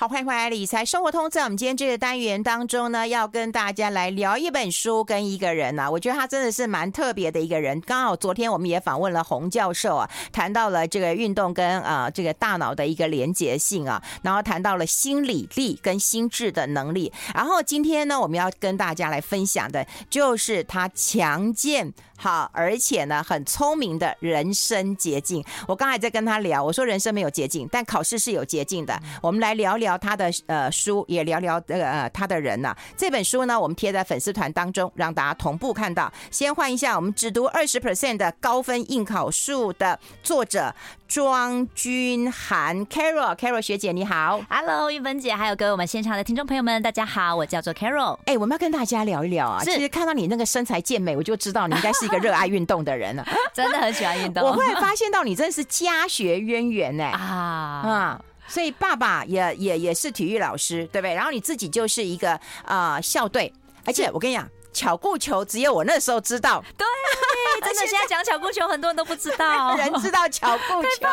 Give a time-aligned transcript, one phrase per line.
[0.00, 1.28] 好，欢迎回来理财生活通。
[1.28, 7.78] 在我们今天这个单元当中呢，要跟大家来聊一本书跟一个人啊，我觉得他真的是蛮特别的一个人。
[7.82, 17.12] 刚好昨天我们也访问了洪教授啊，谈到了这个运动跟啊这个大脑的一个连结性啊，然后谈到了心理力跟心智的能力。
[17.34, 21.92] 然后今天呢，我们要跟大家来分享的就是他强健
[22.22, 25.42] 好，而且呢很聪明的人生捷径。
[25.66, 29.00] 我刚才在跟他聊，我说人生没有捷径，但考试是有捷径的。
[29.22, 29.96] 我们来聊聊。
[29.96, 32.78] 他的呃书，也聊聊呃呃他的人呢、啊。
[32.96, 36.12] 这本书呢，我们贴在粉丝团当中，让大家同步看到。
[36.30, 40.74] 先换一下，我们只读二十 percent 的高分应考数的作者
[41.10, 48.16] 庄君涵 Carol Carol 学姐你好，Hello 玉芬姐，还有各位我们现场的听众朋友们，大家好，我叫做 Carol。
[48.26, 49.60] 哎，我们要跟大家聊一聊啊。
[49.64, 54.44] 其实看到你那个身材健美，我就知道你应该是一个热爱运动的人了， 真的很喜欢运动。
[54.44, 58.24] 我会发现到你真的是家学渊源呢、欸、 啊啊。
[58.46, 61.12] 所以爸爸也也也是体育老师，对不对？
[61.12, 63.52] 然后你自己就是一个啊、呃、校队，
[63.84, 66.64] 而且我跟你讲，巧固球只有我那时候知道。
[66.76, 66.86] 对，
[67.62, 71.08] 真的现在讲巧固球，很多人都不知道， 人知道巧固球。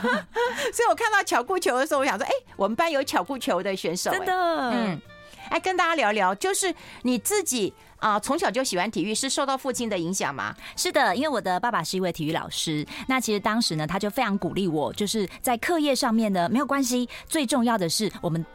[0.72, 4.32] 所以我看到巧固球的时候，我想说，哎，我们班有巧固球的选手，真的，
[4.72, 5.00] 嗯。
[5.50, 10.54] 来跟大家聊聊，就是你自己啊，从小就喜欢体育，是受到父亲的影响吗？
[10.76, 12.86] 是的，因为我的爸爸是一位体育老师。
[13.06, 18.46] 那其实当时呢，他就非常鼓励我，就是在课业上面呢，没有关系，最重要的是我们。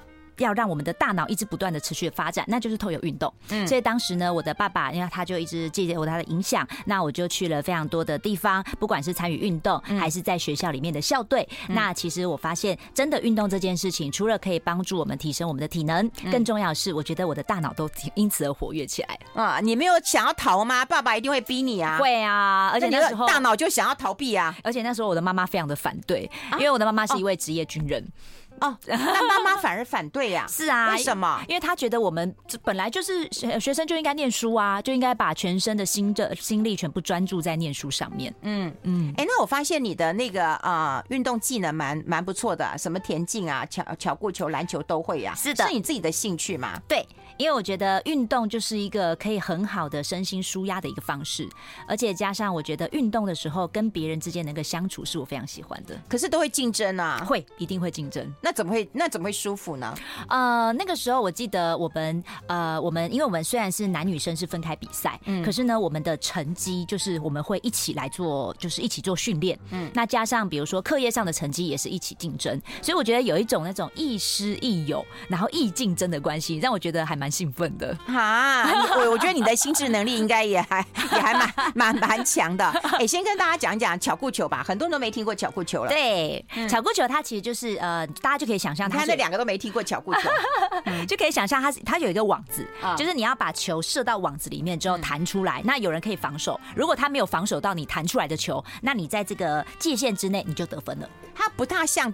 [0.44, 3.34] 要让我们的大脑一直不断的持续的发展，那就是透过运动。
[3.50, 11.48] 嗯，所以当时呢，我的爸爸，因为他就一直借由他的影响，那我就去了非常多的地方，不管是参与运动，还是在学校里面的校队。
[11.70, 19.20] 嗯、那其实我发现，真的运动这件事情，除了可以帮助我们提升我们的体能，更重要的是，我觉得我的大脑都因此而活跃起来。
[19.34, 20.86] 啊，你没有想要逃吗？
[20.86, 21.98] 爸爸一定会逼你啊。
[21.98, 24.56] 会啊，而且那时候大脑就想要逃避啊。
[24.64, 28.04] 而且那时候我的妈妈非常的反对，因为我的妈妈是一位职业军人。
[28.47, 30.46] 哦，那妈妈反而反对呀？
[30.50, 31.42] 是啊，为什么？
[31.48, 38.34] 因为他觉得我们本来就是学生，就应该念书啊，就应该把全身的心的心力全部专注在念书上面。
[38.42, 39.14] 嗯嗯。
[39.18, 45.34] 哎，那我发现你的那个呃，运动技能蛮蛮不错的，什么田径啊、巧巧固球、篮球都会呀。
[45.36, 46.80] 是的，是你自己的兴趣吗？
[46.88, 47.06] 对，
[47.38, 51.48] 因为我觉得运动就是一个可以很好的身心舒压的一个方式，
[51.88, 56.00] 而且加上我觉得运动的时候跟别人之间的那个相处是我非常喜欢的。
[56.10, 58.34] 可是都会竞争啊，会一定会竞争。
[58.42, 58.90] 那怎么会？
[58.94, 59.94] 那怎么会舒服呢？
[60.28, 78.66] 呃，那个时候我记得我们呃，我们因为我们虽然是男女生是分开比赛，嗯，可是呢，我们的成绩就是我们会一起来做，就是一起做训练，嗯，那加上比如说课业上的成绩也是一起竞争，所以我觉得有一种那种亦师亦友，然后亦竞争的关系，让我觉得还蛮兴奋的哈，
[78.98, 80.80] 我我觉得你的心智能力应该也还
[81.12, 82.66] 也还蛮蛮蛮强的。
[83.00, 85.90] 哎，先跟大家讲讲巧固球吧，很多人都没听过巧固球了。
[85.90, 88.68] 对，巧固球它其实就是呃，大家就可以想。
[88.78, 90.30] 象，它那两个都没踢过巧固球，
[91.10, 92.64] 就可以想象它它有一个网子，
[92.96, 96.60] 就是你要把球射到网子里面之后弹出来，那有人可以防守。
[96.76, 101.10] 如果他没有防守到你弹出来的球，那你在这个界限之内你就得分了。
[101.34, 102.14] 它不大像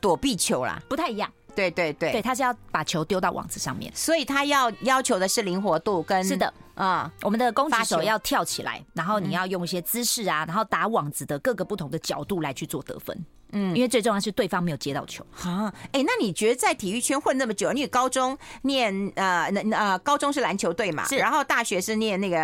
[0.00, 1.30] 躲避球啦，不太一样。
[1.54, 13.24] 对对对，对，他是要把球丢到网子上面，所以他要要求的是灵活度跟是的，啊，我们的攻击手要跳起来，然后你要用一些姿势啊，然后打网子的各个不同的角度来去做得分。
[13.52, 15.72] 嗯，因为最重要是对方没有接到球啊。
[15.92, 21.06] 哎，那你觉得在体育圈混那么久，你高中念呃那呃高中是篮球队嘛？
[21.06, 21.16] 是。
[21.16, 22.36] 然后大学是念那个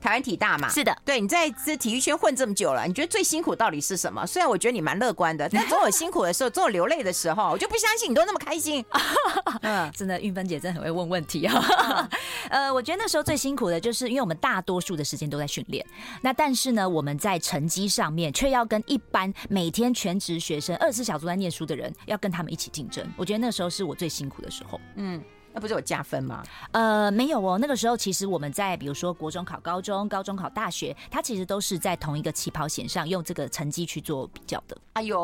[0.00, 0.68] 台湾体大嘛？
[0.68, 0.92] 是的。
[1.04, 4.26] 对，你在这体育圈混这么久了，你觉得最辛苦到底是什么？
[4.26, 7.50] 虽然我觉得你蛮乐观的， 但总有辛苦的时候，总有流泪的时候。
[7.52, 8.84] 我就不相信你都那么开心。
[9.62, 12.08] 嗯，真的，运芬姐真的很会问问题啊。
[12.50, 15.84] 呃，我觉得那时候最辛苦的就是，因为我们大多数的时间都在训练，
[16.22, 20.38] 那但是呢，我们在成绩上面却要跟一般每天全职。
[20.38, 24.80] 学生二十四小时在念书的人，要跟他们一起竞争，我觉得那时候是我最辛苦的时候。
[24.94, 25.20] 嗯，
[25.58, 26.44] 那不是有加分吗？
[26.70, 27.58] 呃，没有哦。
[27.60, 34.76] 那个时候其实我们在比如说国中考高中，高中考大学，它其实都是在同一个起跑线上，用这个成绩去做比较的。
[34.92, 35.20] 哎呦，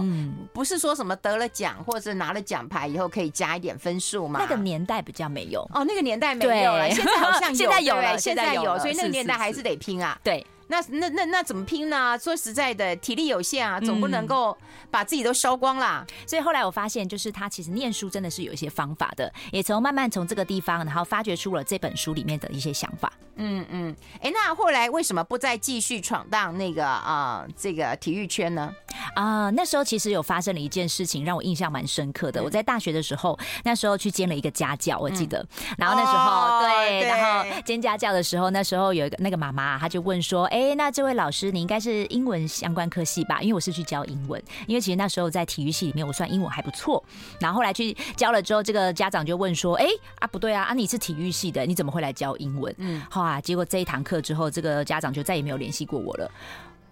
[0.00, 4.40] 嗯，不是说什么得了奖或者拿了奖牌以后可以加一点分数吗？
[4.40, 10.18] 那个年代比较没有哦，那个年代没有了，现在好像 有，现在有了，现在有，所以那个年代还是得拼啊。
[10.24, 10.46] 对。
[10.68, 12.18] 那那那那怎么拼呢？
[12.18, 14.56] 说实在的，体力有限啊，总不能够
[14.90, 16.04] 把自己都烧光啦。
[16.08, 16.14] 嗯。
[16.26, 23.12] 所以后来我发现，就是他其实念书真的是有一些方法的，也从慢慢从这个地方，然后发掘出了这本书里面的一些想法。
[23.36, 28.74] 嗯嗯，哎，那后来为什么不再继续闯荡那个啊、呃、这个体育圈呢？
[29.16, 32.42] 啊、呃，那时候其实有发生了一件事情，让我印象蛮深刻的。
[32.42, 35.38] 我在大学的时候，那时候去兼了一个家教，我记得。
[35.38, 43.40] 嗯、然后那时候、哦对，对，然后兼家教的时候，那时候有一个那个妈妈，她就问说：“哎，那这位老师，你应该是英文相关科系吧？
[43.40, 47.02] 因为我是去教英文，因为其实那时候在体育系里面，我算英文还不错。
[47.40, 49.86] 然后后来去教了之后，这个家长就问说：哎
[50.18, 52.74] 啊，不对啊，啊你是体育系的，你怎么会来教英文？
[52.76, 56.30] 嗯，好啊，结果这一堂课之后，这个家长就再也没有联系过我了。”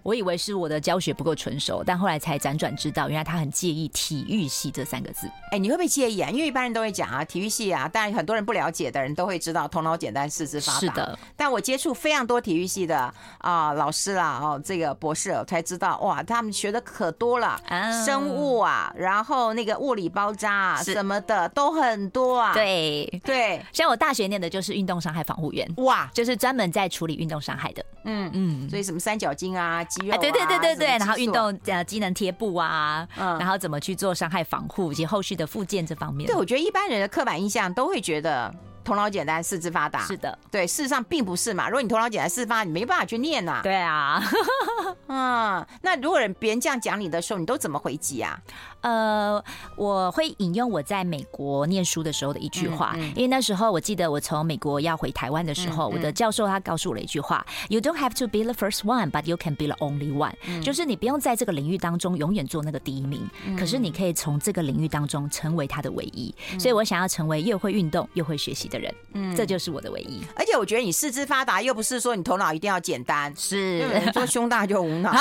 [0.05, 5.27] 我以为是我的教学不够纯熟，但后来才辗转知道，原来他很介意“体育系”这三个字。
[5.51, 6.29] 哎，你会不会介意啊？
[6.29, 10.79] 因为一般人都会讲啊，体育系啊，当然很多人不了解的人都会知道，头脑简单，四肢发达。
[10.79, 11.19] 是的。
[11.35, 12.99] 但我接触非常多体育系的
[13.39, 22.53] 啊、呃、老师啦，哦，这个博士才知道，哇，他们学的可多了，啊、生物啊，然后那个物理包扎啊什么的都很多啊。
[22.53, 27.83] 对对，像我大学念的就是运动伤害防护员，哇，就是专门在处理运动伤害的。
[28.06, 29.83] 嗯嗯，所以什么三角巾啊。
[30.11, 36.26] 啊、对对对对对，然后运动呃机能贴布啊，嗯，然后怎么去做伤害防护以及后续的复健这方面。
[36.26, 38.52] 对，我觉得一般人的刻板印象都会觉得
[38.85, 40.01] 头脑简单，四肢发达。
[40.07, 41.69] 是的，对，事实上并不是嘛。
[41.69, 43.61] 如果你头脑简单，四肢发达，你没办法去念呐、啊。
[43.63, 44.23] 对啊，
[45.09, 48.39] 嗯，那如果人别人这样讲你的时候，你都怎么回击啊？
[48.83, 49.43] 呃，
[49.77, 60.35] 我会引用我在美国念书的时候的一句话，嗯嗯、因为那时候我记得我从美国要回台湾的时候，我的教授他告诉我了一句话：You don't have to be the first one, but you can be the only one。
[60.47, 66.35] 嗯、就是你不用在这个领域当中永远做那个第一名，嗯、可是你可以从这个领域当中成为他的唯一。
[66.53, 70.23] 嗯、所以我想要成为又会运动又会学习的人，嗯，这就是我的唯一。
[70.37, 73.82] 而且我觉得你四肢发达，又不是说你头脑一定要简单，是
[74.12, 75.11] 说胸大就无脑。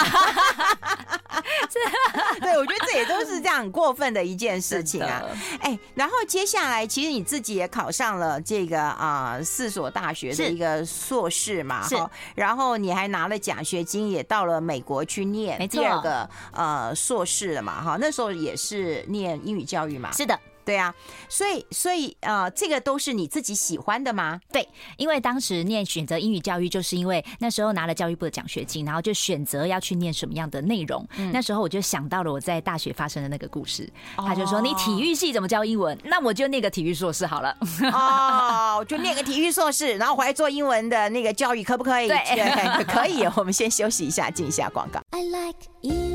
[2.42, 3.54] 对，我觉得这也都是这样。
[3.54, 5.22] 很过分的一件事情啊！
[5.62, 11.96] 哎，然后接下来，其实你自己也考上了这个啊、呃、四所大学的一个硕士嘛，是。
[12.34, 20.38] 然后你还拿了奖学金，也到了美国去念第二个呃硕士了嘛，哈，那时候也是念英语教育嘛，是的。
[20.66, 20.94] 对啊，
[21.30, 24.40] 所以所以呃，这个都是你自己喜欢的吗？
[24.52, 24.68] 对，
[24.98, 31.06] 因为当时念选择英语教育，就是因为那时候拿了教育部的奖学金，然后就选择要去念什么样的内容。
[31.18, 35.98] 嗯、那时候我就想到了我在大学发生的那个故事，哦、他就说：“你体育系怎么教英文？
[36.04, 37.56] 那我就念个体育硕士好了。”
[37.92, 42.08] 哦，就念个体育硕士，然后回来做英文的那个教育，可不可以？
[42.08, 42.18] 对，
[42.86, 43.24] 可以。
[43.36, 45.02] 我们先休息一下，进一下广告。
[45.12, 46.13] I like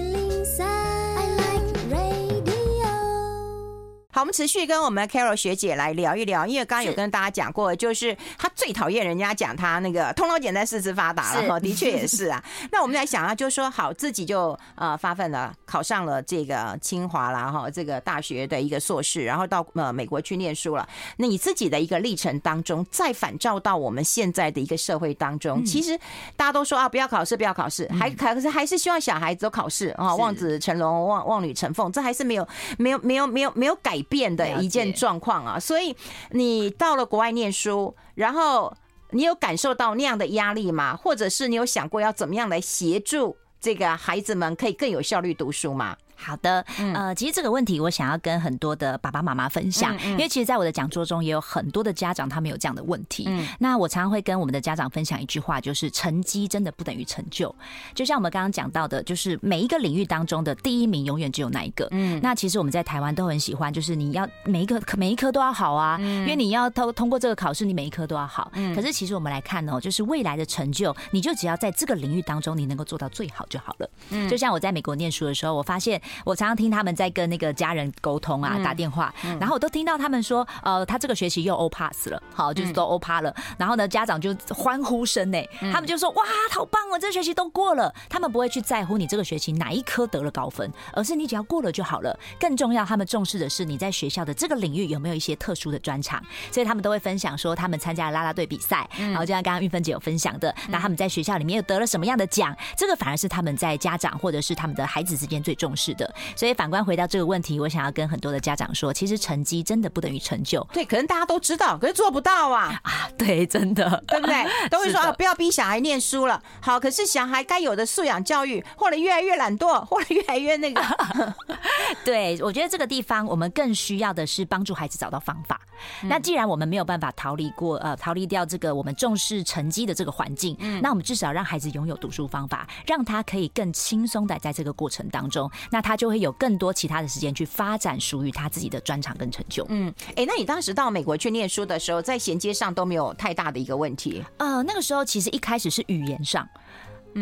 [4.18, 12.42] 好，我们持续跟我们的 Carol 学姐来聊一聊，因为刚刚有跟大家讲过，就是她最讨厌人家讲她那个头脑简单、四肢发达了，的确也是啊。
[12.72, 20.88] 那我们来想啊，就是说好，自己就呃发奋了，考上了这个清华啦哈，这个大学的一个硕士，然后到呃美国去念书了。
[21.18, 25.96] 那你自己的一个历程当中，再反照到我们现在的一个社会当中，其实
[26.36, 32.44] 大家都说啊，不要考试，不要考试，还可是还是希望小孩子都考试啊，望子成龙，望望女成凤，这还是没有
[32.78, 35.94] 没有没有没有没有改变的一件状况啊，所以
[36.30, 38.74] 你到了国外念书，然后
[39.10, 40.96] 你有感受到那样的压力吗？
[40.96, 45.96] 或者是你有想过要怎么样来协助这个孩子们可以更有效率读书吗？
[46.20, 53.28] 好的，呃，其实这个问题我想要跟很多的爸爸妈妈分享，因为其实在我的讲座中也有很多的家长他们有这样的问题。
[53.60, 57.54] 那我常常会跟我们的家长分享一句话，就是成绩真的不等于成就。
[57.94, 61.86] 就像我们刚刚讲到的，就是每一个领域当中的第一名永远只有那一个。
[61.92, 68.50] 嗯，那其实我们在台湾都很喜欢，就是你要每一个每一科都要好啊，因为你要通通过这个考试，你每一科都要好。
[68.54, 73.90] 嗯，可是其实我们来看哦，就是未来的成就，你就只要在这个领域当中你能够做到最好就好了。
[74.10, 76.00] 嗯，就像我在美国念书的时候，我发现。
[76.24, 83.34] 我常常听他们在跟那个家人沟通啊，打电话，然后我都听到他们说，呃，他这个学期又欧 pass 了，好，就是都欧 pass 了。
[83.56, 85.38] 然后呢，家长就欢呼声呢，
[85.72, 87.94] 他们就说，哇，好棒哦，这学期都过了。
[88.08, 92.18] 他们不会去在乎你这个学期哪一科得了高分，而是你只要过了就好了。
[92.38, 96.22] 更重要，他们重视的是你在学校的这个领域有没有一些特殊的专长。
[96.50, 102.54] 所以他们都会分享说，他们参加了啦啦队比赛，然后就像刚刚玉芬姐有分享的，那他们在学校里面又得了什么样的奖？
[102.76, 105.97] 这个反而是他们在家长或者是他们的孩子之间最重视的。
[106.36, 110.66] 所以反观回到这个问题，我想要跟很多的家长说，其实成绩真的不等于成就。
[110.72, 112.80] 对，可能大家都知道，可是做不到啊！
[112.82, 114.44] 啊，对，真的，对不对？
[114.68, 116.42] 都会说啊，不要逼小孩念书了。
[116.60, 120.82] 好，可是小孩该有的素养教育，或者越来越懒惰，或者越来越那个。
[122.04, 125.60] 对，我觉得这个地方我们更需要的是帮助孩子找到方法。
[126.02, 136.72] 嗯、那既然我们没有办法逃离过呃逃离掉这个我们重视成绩的这个环境，嗯，那我们至少让孩子拥有读书方法，让他可以更轻松的在这个过程当中，那他就会有更多。
[136.72, 139.66] 其他的时间去发展属于他自己的专长跟成就。
[139.68, 144.24] 嗯，哎，那你当时到美国去念书的时候，在衔接上都没有太大的一个问题？
[144.36, 146.48] 呃，那个时候其实一开始是语言上。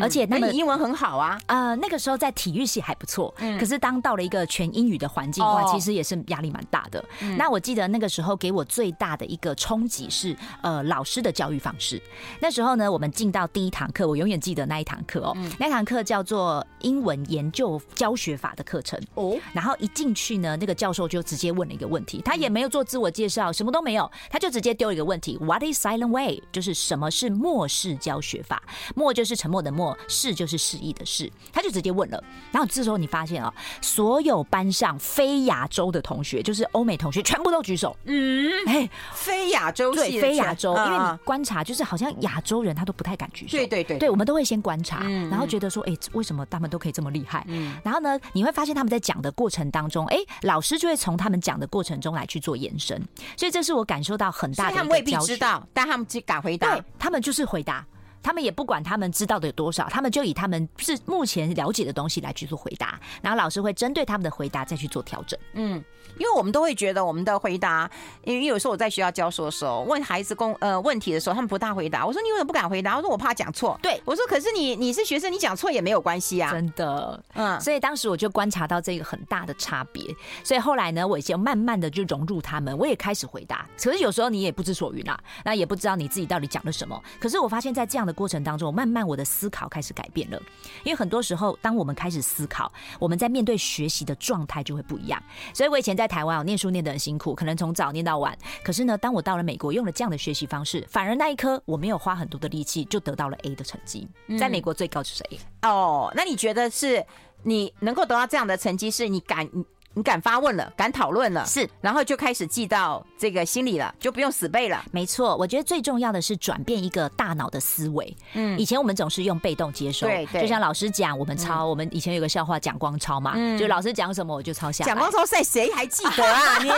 [0.00, 1.40] 而且那你英文很好啊。
[1.46, 7.04] 呃，那个时候在体育系还不错，嗯可是当到了一个全英语的环境的话，哦其实也是压力蛮大的。
[7.20, 12.00] 嗯那我记得那个时候给我最大的一个冲击是，呃，老师的教育方式。
[12.40, 19.00] 那时候呢，我们进到第一堂课，我永远记得那一堂课哦，嗯那堂课叫做英文研究教学法的课程。
[19.14, 26.42] 哦，然后一进去呢，那个教授就直接问了一个问题，他也没有做自我介绍，什么都没有，他就直接丢一个问题：What is silent way？
[26.52, 28.62] 就是什么是默式教学法？
[28.94, 32.22] 默就是沉默的默，是就是示意的示，他就直接问了。
[32.50, 33.52] 然后这时候你发现啊、
[33.82, 37.94] 所有班上非亚洲的同学，就是欧美同学，全部都举手。
[38.04, 43.58] 嗯，哎，非亚洲对，非亚洲，因为你嗯观察，就是好像亚洲人他都不太敢举手。
[43.58, 47.44] 对对对对，我们都会先观察，嗯然后觉得说，哎，为什么他们都可以这么厉害？
[47.48, 53.00] 嗯然后呢，你会发现他们在讲的过程当中，哎，老师就会从他们讲的过程中来去做延伸，
[53.36, 56.84] 所以这是我感受到很大的他们未必知道，但他们只敢回答对。
[56.98, 57.84] 他们就是回答，
[58.22, 65.38] 他们也不管他们知道的有多少，他们就以他们是目前了解的东西来去做回答，然后老师会针对他们的回答再去做调整。
[65.52, 65.82] 嗯，
[66.18, 67.90] 因为我们都会觉得我们的回答，
[68.24, 72.04] 因为有时候我在学校教书的时候，问孩子公呃问题的时候，他们不大回答。
[72.04, 72.96] 我说你为什么不敢回答？
[72.96, 73.78] 我说我怕讲错。
[73.82, 76.50] 对我说可是你你是学生，你讲错也没有关系啊。
[76.50, 80.02] 真的，嗯，所以当时我就观察到这个很大的差别，
[80.42, 83.66] 所以后来呢，我就慢慢的就融入他们，我也开始回答。
[83.82, 87.00] 可是有时候你也不知所云啊，那也不知道你自己到底讲了什么。
[87.20, 90.40] 可是我发现，在这样的过程当中，慢慢我的思考开始改变了。
[90.84, 95.22] 因为很多时候，当我们开始思考，我们在面对学习的状态就会不一样。
[95.52, 98.36] 所以我以前在台湾，我念书念得很辛苦，可能从早念到晚。
[98.62, 104.06] 可是呢，当我到了美国，用了这样的学习方式，反而那一科我没有花很多的力气，就得到了 A 的成绩。
[104.38, 105.68] 在美国最高就是 A。
[105.68, 107.04] 哦，那你觉得是
[107.42, 109.48] 你能够得到这样的成绩，是你敢
[109.96, 114.84] 你你敢发问了，敢讨论了，是，然后就开始记到这个心里了，就不用死背了。
[114.92, 118.14] 没错，我觉得最重要的是转变一个大脑的思维。
[118.34, 121.66] 嗯以前我们总是用被动接收，对对就像老师讲，我们抄。
[121.66, 124.86] 我们以前有个笑话，讲光抄嘛，嗯就老师讲什么我就抄下来。
[124.86, 126.58] 蒋光超赛谁还记得啊？
[126.62, 126.70] 你你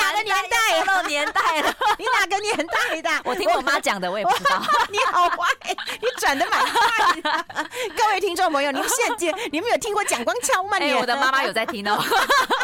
[0.00, 0.56] 哪个年代？
[0.86, 3.10] 到年代了，你哪个年代的？
[3.28, 4.62] 我听我妈讲的，我也不知道。
[4.90, 5.46] 你好坏，
[6.00, 7.44] 你转的蛮快的。
[7.96, 10.78] 各位听众朋友，你们现在你们有听过蒋光超吗？
[10.78, 12.00] 你哎，我的妈妈有在听哦。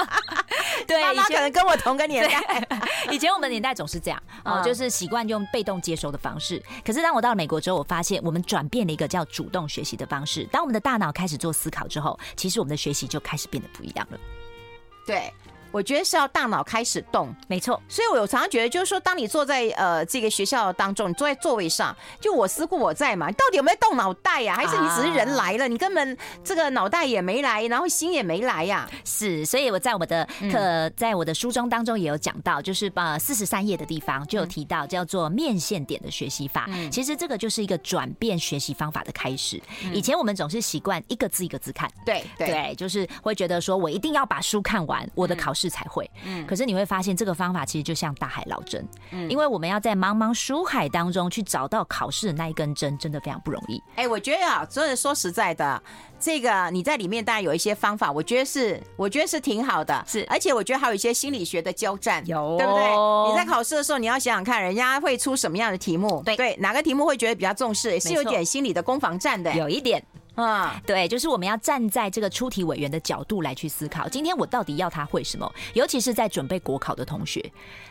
[0.86, 2.66] 对，以前能跟我同个年代。
[3.10, 6.62] 以前我们年代总是这样 哦，嗯就是习惯用被动接收的方式。
[6.84, 10.44] 可是当我到了美国之后，我发现我们转变了一个叫主动学习的方式。
[10.52, 14.18] 当我们的大脑开始做思考之后，其实我们的学习就开始变得不一样了。
[15.06, 15.32] 对，
[15.76, 17.28] 我觉得是要大脑开始动。
[17.49, 36.66] 没错，所以，我有常常觉得，就是说，当你坐在呃这个学校当中，你坐在座位上，就我思故我在嘛，你到底有没有动脑袋呀、还是你只是人来了，你根本这个脑袋也没来，然后心也没来呀、是，所以我在我的课，在我的书中当中也有讲到，就是把四十三页的地方就有提到叫做面线点的学习法。
[36.90, 39.61] 其实这个就是一个转变学习方法的开始。
[39.92, 42.47] 以前我们总是习惯一个字一个字看，对对。
[42.47, 46.11] 对，就是会觉得说我一定要把书看完，我的考试才会。
[46.25, 53.82] 嗯可是你会发现这个方法其实就像大海捞针，嗯因为我们要在茫茫书海当中去找到考试的那一根针，真的非常不容易。
[53.96, 55.82] 哎，我觉得啊，真的说实在的，
[56.18, 63.30] 这个你在里面当然有一些方法，我觉得是，我觉得是挺好的，是而且我觉得还有一些心理学的交战，有对不对？
[63.30, 70.02] 你在考试的时候，你要想想看，人家会出什么样的题目，对对，哪个题目会觉得比较重视，也是有点心理的攻防战的，有一点。
[70.36, 75.52] 啊，对，就是我们要站在这个出题委员的角度来去思考，今天我到底要他会什么？
[75.74, 77.44] 尤其是在准备国考的同学，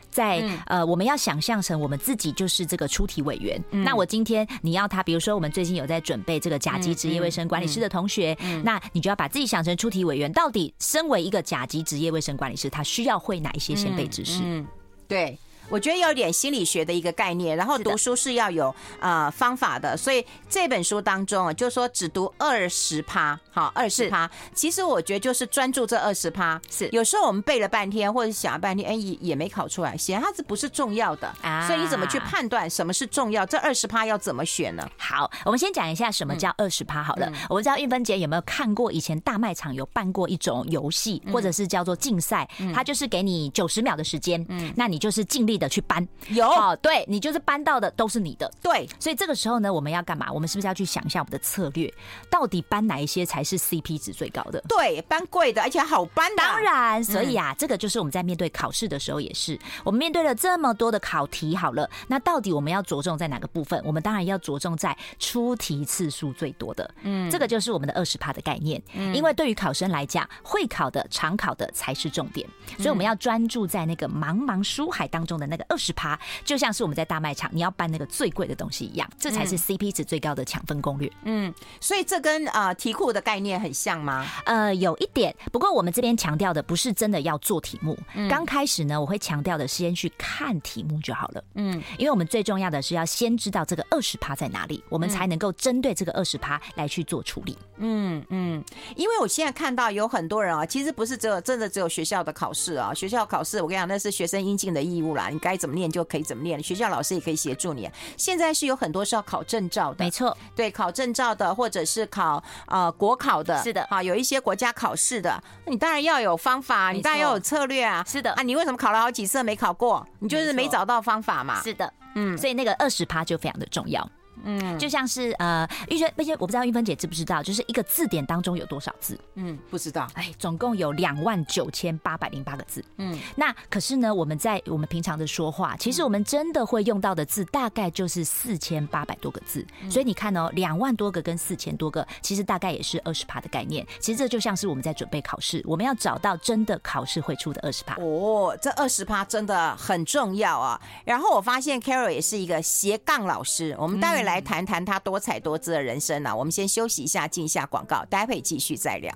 [0.09, 3.61] 在、呃，我们要想象成我们自己就是这个出题委员。
[3.71, 10.31] 那我今天你要他，比如说我们最近有在准备这个甲级职业卫生管理师的同学，那你就要把自己想成出题委员。
[10.31, 14.41] 到底身为一个甲级职业卫生管理师，他需要会哪一些先备知识？
[14.43, 14.65] 嗯，
[15.07, 15.37] 对。
[15.69, 24.29] 我觉得要有点心理学的一个概念，然后读书是要有呃方法的，所以这本书当中啊，就是说只读二十趴，好二十趴。
[24.53, 26.59] 其实我觉得就是专注这二十趴。
[26.69, 33.45] 是有时候我们背了半天，或者想了半天，哎也也没考出来，显然它是不是重要的啊所以你怎么去判断什么是重要？
[33.45, 34.87] 这二十趴要怎么选呢？
[34.97, 37.31] 好，我们先讲一下什么叫二十趴好了。
[37.49, 46.05] 我不知道玉芬姐有没有看过以前大卖场有办过一种游戏，或者是叫做竞赛，它就是给你九十秒的时间，嗯那你就是尽力的去搬。
[46.29, 48.51] 有哦，对你就是搬到的都是你的。
[48.61, 50.31] 对，所以这个时候呢，我们要干嘛？
[50.31, 51.91] 我们是不是要去想一下我们的策略，
[52.29, 54.63] 到底搬哪一些才是 CP 值最高的？
[54.67, 56.37] 对，搬贵的，而且好搬的。
[56.37, 63.81] 当然，所以啊，这个就是我们在面对考试的时候也是，我们面对了这么多的考题，好了，那到底我们要着重在哪个部分？
[63.85, 68.81] 我们当然要着重在出题次数最多的，嗯，这个就是我们的二十趴的概念。
[69.13, 72.47] 因为对于考生来讲，会考的、常考的才是重点，
[72.77, 81.11] 所以我们要专注在那个茫茫书海当中的的那个二十趴，就像是我们在大卖场你要办那个最贵的东西一样，这才是 CP 值最高的抢分攻略。
[81.23, 84.25] 嗯，所以这跟呃题库的概念很像吗？
[84.45, 87.97] 呃，有一点，不过我们这边强调的不是真的要做题目。
[88.29, 91.43] 刚、嗯、开始呢，我会强调的是先去看题目就好了。
[91.55, 97.57] 嗯，因为我们最重要的是要先知道这个二十趴在哪里，我们才能够针对这个二十趴来去做处理。
[97.77, 98.63] 嗯嗯，
[98.95, 107.89] 因为我现在看到有很多人啊，其实不是只有真的只有学校的考试啊，学校考试我跟你讲，那是学生应尽的义务啦，你该怎么念就可以怎么念，学校老师也可以协助你。
[108.15, 120.07] 现在是有很多是要考证照的，没错，对，考证照的或者是考呃国考的，是的，好，有一些国家考试的，那你当然要有方法，你当然要有策略啊，是的啊，你为什么考了好几次没考过？
[120.19, 124.09] 你就是没找到方法嘛，是的，嗯，所以那个二十趴就非常的重要。
[124.43, 129.17] 嗯，就像是呃，玉芬，而且我不知道玉芬姐知不知道，就是一个字典当中有多少字？
[129.35, 130.07] 嗯，不知道。
[130.13, 132.83] 哎，总共有两万九千八百零八个字。
[132.97, 139.65] 嗯，那可是呢，我们在我们平常的说话，其实我们真的会用到的字大概就是四千八百多个字。
[139.81, 139.89] 嗯。
[139.89, 143.85] 所以你看哦，两万多个跟四千多个，其实大概也是二十趴的概念。
[143.99, 147.95] 其实这就像是我们在准备考试，我们要找到真的考试会出的二十趴。
[147.95, 150.79] 哦，这二十趴真的很重要啊。
[151.03, 159.13] 然后我发现 Carol 也是一个斜杠老师，我们待会来谈谈他多彩多姿的人生呢、我们先休息一下，进一下广告，待会继续再聊。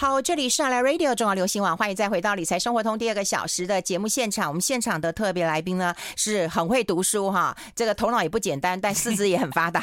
[0.00, 4.48] 好，这里是阿来 Radio 中广流行网，欢迎再回到理财生活通第二个小时的节目现场。
[4.48, 9.82] 我们现场的特别来宾呢，是很会读书哈，这个头脑也不简单，但 四肢也很发达。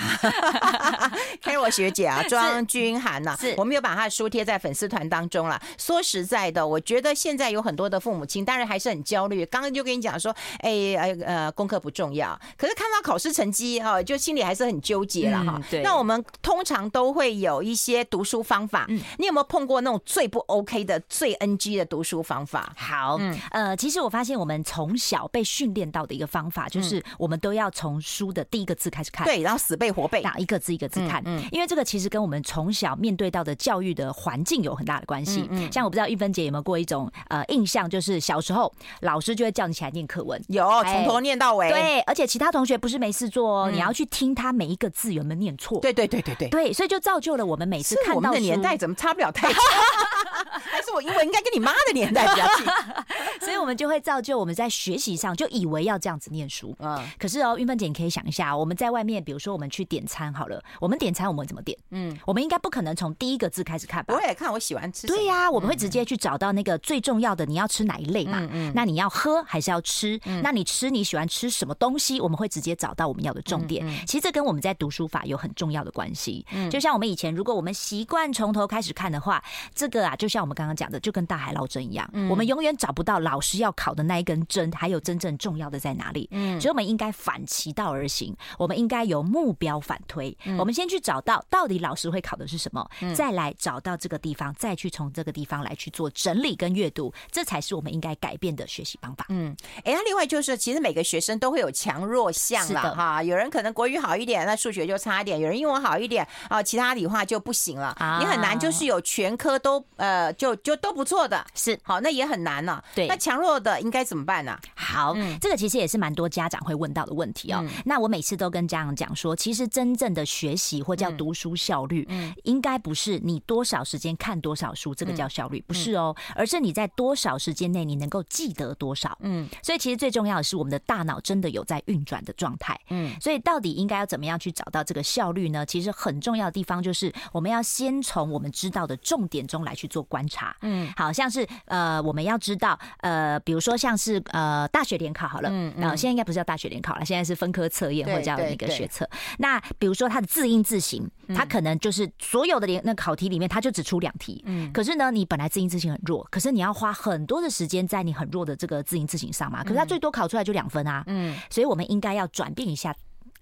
[1.44, 5.62] Carol 学姐啊，庄君涵呐， 是我们有把她的书贴在粉丝团当中了。
[5.78, 9.46] 说实在的，我觉得现在有很多的父母亲，当然还是很焦虑。
[9.46, 15.64] 刚刚就跟你讲说，哎哎呃，功课不重要，可是看到考试成绩哈，就心里还是很纠结了哈、嗯。
[15.70, 20.02] 对，那我们通常都会有一些读书方法，嗯，你有没有碰过那种？
[20.08, 22.72] 最不 OK 的、最 NG 的读书方法。
[22.78, 35.46] 好，嗯，呃，其实我发现我们从小被训练到的一个方法，就是我们都要从书的第一个字开始看，对，然后死背活背，哪一个字一个字看，嗯，因为这个其实跟我们从小面对到的教育的环境有很大的关系。
[35.52, 49.58] 嗯，像我不知道玉芬姐有没有过一种呃印象，就是小时候老师就会叫你起来念课文，有从头念到尾，对，而且其他同学不是没事做哦，你要去听他每一个字有没有念错，对对对对对，对，所以就造就了我们每次看到我们的年代怎么差不了太多。
[50.72, 52.66] 还是我英文应该跟你妈的年代比较近，
[53.42, 56.76] 所以我们就会造就我们在学习上就以为要这样子念书。
[56.80, 61.78] 嗯，可是哦，玉芬姐，你可以想一下，我们在外面，比如说我们去点餐好了，我们点餐我们怎么点？
[61.92, 64.14] 嗯，我们应该不可能从第一个字开始看吧？
[64.14, 65.08] 我也看我喜欢吃。
[65.08, 68.46] 对呀，我们会直接去找到那个最重要的，你要吃哪一类嘛？
[68.52, 70.20] 嗯，那你要喝还是要吃？
[70.44, 72.20] 那你吃你喜欢吃什么东西？
[72.20, 73.88] 我们会直接找到我们要的重点。
[74.06, 76.46] 其实这跟我们在读书法有很重要的关系。
[76.52, 79.44] 嗯，就像我们以前，如果我们习惯从头开始看的话，
[79.74, 86.28] 这个啊，就像我们刚刚讲的，就跟大海捞针一样，我们永远找不到老师要考的那一根针，还有真正重要的在哪里。
[86.32, 90.36] 嗯，所以我们应该反其道而行，我们应该有目标反推。
[90.58, 99.26] 我们先去找到到底老师会考的是什么，再来找到这个地方，再去从这个地方来去做整理跟阅读，这才是我们应该改变的学习方法。
[99.30, 103.24] 嗯，哎，那另外就是，其实每个学生都会有强弱项了哈。
[103.24, 107.96] 有人可能国语好一点，那数学就差一点；有人英文好一点啊，其他理化就不行了。
[107.98, 111.46] 啊你很难就是有全科都呃，就就都不错的。
[111.54, 112.84] 是好，那也很难呢、啊。
[112.96, 114.60] 对，那强弱的应该怎么办呢、啊？
[114.76, 117.60] 好、嗯，这个其实也是蛮多家长会问到的问题哦。
[117.62, 129.18] 嗯、那我每次都跟家长讲说，其实真正的学习或叫读书效率，嗯，应该不是你多少时间看多少书，这个叫效率，不是哦，而是你在多少时间内你能够记得多少。
[129.22, 132.80] 嗯，所以其实最重要的是我们的大脑真的有在运转的状态。
[132.90, 135.66] 嗯，所以到底应该要怎么样去找到这个效率呢？
[135.66, 140.56] 其实很重要的地方就是我们要先从我们知道的重点中来去做观察。
[140.62, 141.48] 嗯，好像是。
[141.66, 149.08] 呃，我们要知道，呃，比如说像是呃大学联考好了，嗯，然后现在应该不是叫大学联考了，现在是分科测验或者叫那个学测。
[149.40, 154.44] 那比如说它的字音字形，它可能就是所有的联那考题里面，它就只出两题。
[154.46, 161.04] 嗯，可是呢，你本来字音字形很弱，可是你要花很多的时间在你很弱的这个字音字形上嘛，可是它最多考出来就两分啊。
[161.08, 162.96] 嗯，所以我们应该要转变一下。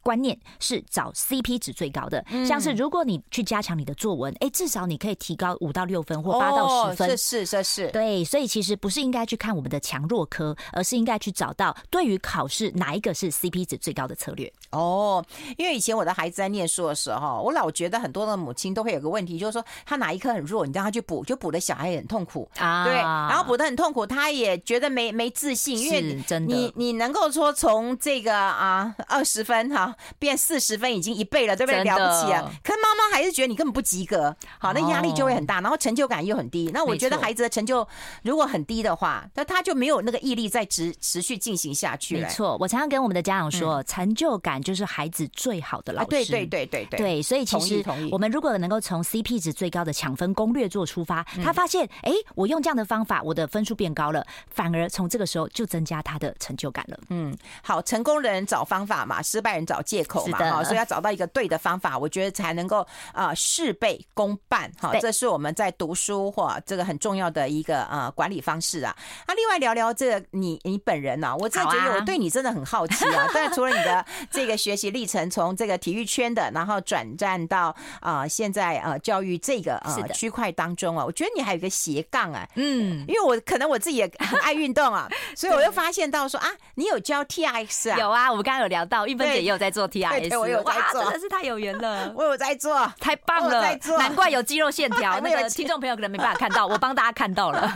[0.06, 7.10] 观念是找 CP 值最高的，像是如果你去加强你的作文，哎，至少你可以提高五到六分或八到十分。
[7.10, 14.52] 这是这是对，所以其实不是应该去看我们的强弱科，而是应该去找到对于考试哪一个是 CP 值最高的策略。
[14.70, 15.26] 哦，
[15.58, 22.86] 因为以前我的孩子在念书的时候，我老觉得很多的母亲都会有个问题，就是说他哪一科很弱，你让他去补，就补的小孩也很痛苦啊。
[22.86, 29.95] 对，然后补的很痛苦，他也觉得没没自信，因为你你能够说从这个啊二十分哈。
[30.20, 31.84] 变四十分已经一倍了，对不对？
[31.84, 32.52] 了不起啊！
[32.64, 36.70] 可妈妈还是觉得你根本不及格，好，那压力就会很大，然后成就感又很低。
[36.74, 37.88] 那我觉得孩子的成就
[38.24, 42.18] 如果很低的话，那他就没有那个毅力再持持续进行下去。
[42.18, 46.08] 没错，我常常跟我们的家长说，成就感就是孩子最好的老师。
[46.10, 46.98] 对对对对对。
[46.98, 56.98] 对，所以其实我们如果能够从 CP 值最高的抢分攻略做出发，他发现，哎，我用这样的方法，我的分数变高了，反而从这个时候就增加他的成就感了。
[57.10, 68.96] 嗯，好，成功的人找方法嘛，失败人找借口嘛，哈，所以要找到一个对的方法，我觉得才能够啊事倍功半，哈，这是我们在读书或这个很重要的一个呃管理方式啊。
[69.28, 73.30] 那另外聊聊这个你你本人呢，我真的觉得我对你真的很好奇啊。
[73.34, 87.98] 但除了你的这个学习历程，从这个体育圈的，然后转战到啊现在呃教育这个呃区块当中啊，我觉得你还有一个斜杠啊，嗯，因为我可能我自己也很爱运动啊， 所以我又发现到说啊，你有教 TRX 啊？
[88.00, 95.20] 有啊，我们刚刚有聊到，玉芬姐也有在做 T I S，我有在做，真的是太有缘了， 我有在做，太棒了，难怪有肌肉线条。
[95.22, 97.70] 那个听众朋友可能没办法看到，我帮大家看到了。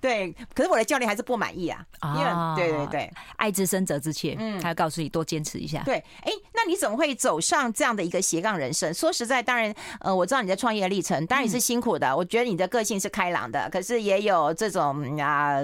[0.00, 2.30] 对，可是我的教练还是不满意啊，因为
[2.70, 5.82] 对对对，爱之深责之切，嗯，他要告诉你多坚持一下。
[5.84, 8.92] 对，哎，那你怎么会走上这样的一个斜杠人生？
[8.94, 12.16] 说实在，当然，呃，我知道你的创业历程，当然也是辛苦的。
[12.16, 15.60] 我觉得你的个性是开朗的，可是也有这种啊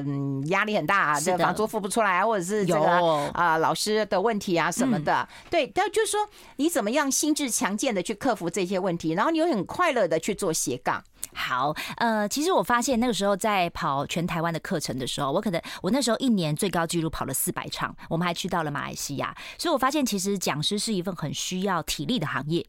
[0.48, 2.87] 压力很大，这房租付不出来，或者是这个
[3.33, 5.26] 啊老师的问题啊什么的。
[5.48, 6.20] 对，但就是说
[6.57, 11.02] 你怎么样心智强健的去克服这些问题，然后你又很快乐的去做斜杠。
[11.35, 22.64] 好，呃，其实我发现那个时候在跑全台湾的课程的时候，我可能我那时候一年最高纪录跑了四百场，我们还去到了马来西亚，所以我发现其实讲师是一份很需要体力的行业。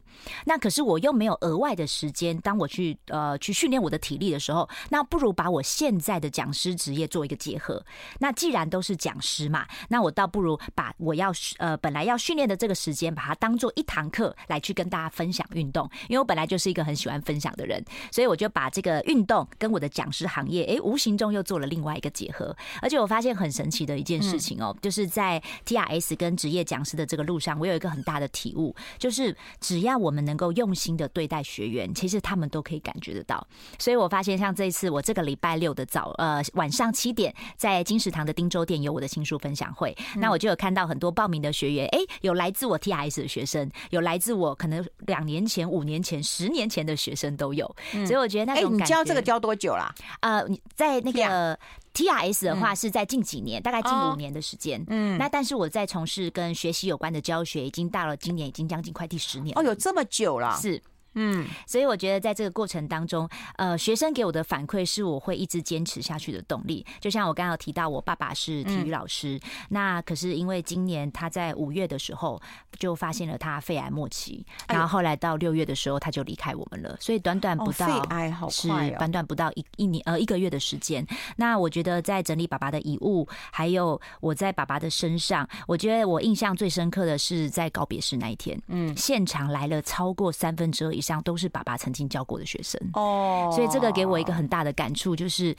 [0.46, 7.84] 那可是我又没有额外的时间，当我去呃去训练我的体力的时候，那不如把我现在的讲师职业做一个结合。
[8.20, 18.48] 那既然都是讲师嘛，那我倒不如把我要呃本来要训练的这个时间，把它当做一堂课来去跟大家分享运动，因为我本来就是一个很喜欢分享的人，所以我就。
[18.54, 22.56] 把这个运动跟我的讲师行业，哎，无形中又做了另外一个结合。
[22.80, 33.44] 而且我发现很神奇的一件事情哦，就是在 TRS 跟职业讲师的这个路上，我有一个很大的体悟，就是只要我们能够用心的对待学员，其实他们都可以感觉得到。
[33.76, 47.66] 所以我发现，像这一次我这个礼拜六的早呃晚上七点，在金石堂的汀州店有我的新书分享会，那我就有看到很多报名的学员，哎，有来自我 TRS 的学生，有来自我可能两年前、五年前、十年前的学生都有，
[48.06, 48.43] 所以我觉得。
[48.52, 49.94] 哎，你教这个教多久啦？
[50.20, 51.58] 呃，你在那个
[51.94, 54.84] TRS 的话是在近几年，大概近五年的时间。
[54.88, 59.56] 嗯，那但是我在从事跟学习有关的教学，已经到了今年，已经将近快第十年。
[59.58, 60.58] 哦，有这么久了？
[60.60, 60.82] 是。
[61.14, 66.84] 嗯，所以我觉得在这个过程当中，呃，学生给我的反馈是我会一直坚持下去的动力。
[67.00, 72.40] 就像我刚刚有提到，我爸爸是体育老师，嗯、那可是因为今年他在五月的时候
[72.78, 76.96] 就发现了他肺癌末期，然后后来到六月的时候他就离开我们了。
[77.00, 81.06] 所以短短不到、哦、肺癌好快、哦、是短短不到一一年呃一个月的时间。
[81.36, 95.54] 那我觉得在整理爸爸的遗物，还有我在爸爸的身上，我觉得我印象最深刻的是在告别式那一天，嗯，现场来了超过三分之二以上都是爸爸曾经教过的学生哦，所以这个给我一个很大的感触，就是。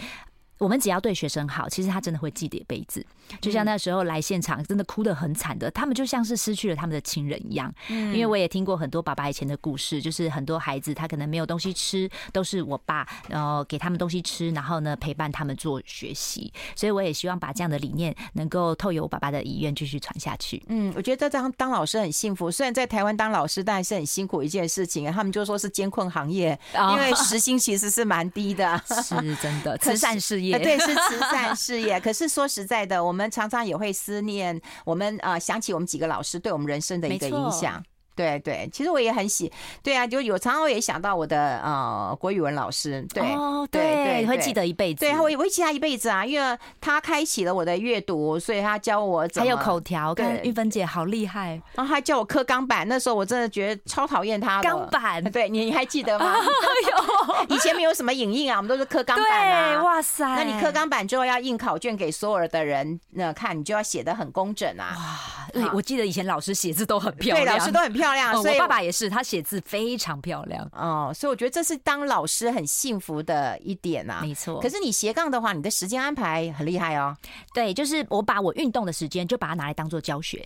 [0.58, 3.06] 我们只要对学生好，其实他真的会记得一辈子。
[3.42, 7.74] 就像那时候来现场，真的哭得很惨的，他们就像是失去了他们的亲人一样。
[7.90, 16.54] 因为我也听过很多爸爸以前的故事，就是很多孩子他可能没有东西吃，都是我爸然后给他们东西吃，然后呢陪伴他们做学习。
[16.76, 20.64] 所以我也希望把这样的理念能够透由我爸爸的遗愿继续传下去。
[20.68, 26.58] 嗯，我觉得当当老师很幸福，虽然在台湾当老师当然是很辛苦一件事情，他们就说是艰困行业，
[26.92, 30.45] 因为时薪其实是蛮低的， 是真的 慈善事业。
[30.52, 32.00] 对，是慈 善事业。
[32.00, 37.84] 可是说实在的，我们常常也会思念，我们啊、呃，想起我们几个老师对我们人生的一个影响。
[38.16, 39.52] 对对，其实我也很喜，
[39.84, 56.36] 对啊，就有常常我也想到我的呃国语文老师，对、哦、对对，对，会记得一辈子，对，我也会记他一辈子啊，因为他开启了我的阅读，所以他教我还有口条，跟玉芬姐好厉害，然后还教我刻钢板，那时候我真的觉得超讨厌他的钢板，对，你你还记得吗？
[56.90, 68.76] 有， 以前没有什么影印啊，我们都是刻钢板啊，哇塞，那你刻钢板之后要印考卷给所有的人那看，你就要写的很工整啊，哇，对，我记得以前老师写字都很漂亮，对，老师都很漂亮，所以、哦、我爸爸。
[68.86, 74.20] 也是，他写字非常漂亮哦，所以我觉得这是当老师很幸福的一点啊。
[74.22, 77.18] 没错，可是你斜杠的话，你的时间安排很厉害哦。
[77.54, 80.46] 对，就是我把我运动的时间就把它拿来当做教学，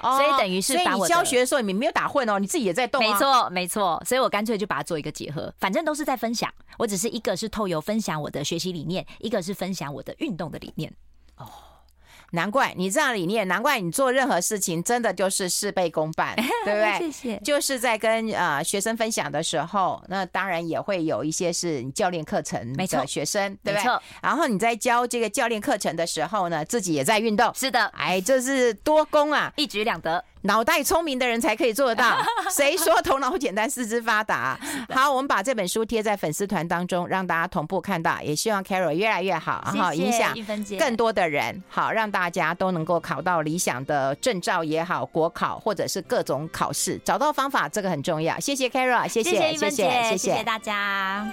[0.00, 3.00] 所以等于是把我教学的时候你没有打混哦，你自己也在动。
[3.00, 6.52] 没错，没错，所以我干脆就把它做一个结合，反正都是在分享。
[6.76, 10.92] 我只是一个是透由分享我的学习理念，一个是分享我的运动的理念。
[11.36, 11.46] 哦。
[12.32, 16.98] 难怪你这样理念，难怪你做任何事情真的就是事倍功半， 对不对？
[16.98, 17.40] 谢谢。
[17.44, 23.98] 就是在跟呃学生分享的时候，那当然也会有一些是你教练课程的学生，对不对？
[24.22, 27.50] 然后你在教这个教练课程的时候呢，自己也在运动。
[27.54, 30.22] 是的，哎，这是多功啊，一举两得。
[30.42, 32.16] 脑袋聪明的人才可以做得到，
[32.50, 34.58] 谁说头脑简单四肢发达？
[34.90, 38.20] 好，我们把这本书贴在粉丝团当中，让大家同步看到。
[38.22, 40.34] 也希望 Carol 越来越好，然后影响
[40.78, 48.38] 更多的人，好让大家都能够考到理想的证照也好，国考或者是各种考试，找到方法，这个很重要。
[48.38, 51.26] 谢谢 Carol，谢谢，谢谢，谢谢，谢谢大家。